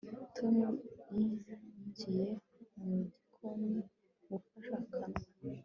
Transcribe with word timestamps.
Tom 0.35 0.55
yinjiye 1.15 2.27
mu 2.83 2.97
gikoni 3.11 3.79
gushaka 4.29 4.97
ikawa 5.25 5.25